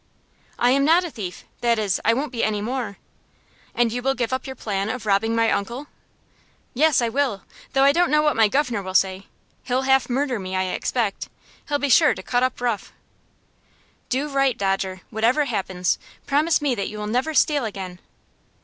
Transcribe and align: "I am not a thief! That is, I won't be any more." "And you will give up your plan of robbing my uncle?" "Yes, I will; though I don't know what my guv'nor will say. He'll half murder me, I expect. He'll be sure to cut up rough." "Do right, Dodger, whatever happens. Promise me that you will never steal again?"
"I 0.57 0.71
am 0.71 0.83
not 0.83 1.03
a 1.03 1.11
thief! 1.11 1.43
That 1.59 1.77
is, 1.77 2.01
I 2.03 2.15
won't 2.15 2.31
be 2.31 2.43
any 2.43 2.59
more." 2.59 2.97
"And 3.75 3.93
you 3.93 4.01
will 4.01 4.15
give 4.15 4.33
up 4.33 4.47
your 4.47 4.55
plan 4.55 4.89
of 4.89 5.05
robbing 5.05 5.35
my 5.35 5.51
uncle?" 5.51 5.89
"Yes, 6.73 7.03
I 7.03 7.09
will; 7.09 7.43
though 7.73 7.83
I 7.83 7.91
don't 7.91 8.09
know 8.09 8.23
what 8.23 8.35
my 8.35 8.47
guv'nor 8.47 8.81
will 8.81 8.95
say. 8.95 9.27
He'll 9.65 9.83
half 9.83 10.09
murder 10.09 10.39
me, 10.39 10.55
I 10.55 10.63
expect. 10.63 11.29
He'll 11.69 11.77
be 11.77 11.89
sure 11.89 12.15
to 12.15 12.23
cut 12.23 12.41
up 12.41 12.59
rough." 12.61 12.91
"Do 14.09 14.27
right, 14.27 14.57
Dodger, 14.57 15.01
whatever 15.11 15.45
happens. 15.45 15.99
Promise 16.25 16.63
me 16.63 16.73
that 16.73 16.89
you 16.89 16.97
will 16.97 17.05
never 17.05 17.35
steal 17.35 17.63
again?" 17.63 17.99